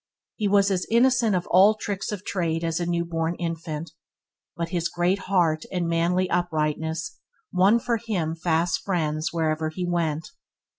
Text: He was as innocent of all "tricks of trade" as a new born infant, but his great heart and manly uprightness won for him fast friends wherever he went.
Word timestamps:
He 0.35 0.47
was 0.47 0.71
as 0.71 0.87
innocent 0.89 1.35
of 1.35 1.45
all 1.51 1.75
"tricks 1.75 2.11
of 2.11 2.25
trade" 2.25 2.63
as 2.63 2.79
a 2.79 2.87
new 2.87 3.05
born 3.05 3.35
infant, 3.35 3.91
but 4.57 4.69
his 4.69 4.89
great 4.89 5.19
heart 5.29 5.63
and 5.71 5.87
manly 5.87 6.27
uprightness 6.27 7.19
won 7.53 7.77
for 7.79 7.97
him 7.97 8.33
fast 8.35 8.81
friends 8.83 9.31
wherever 9.31 9.69
he 9.69 9.85
went. 9.85 10.31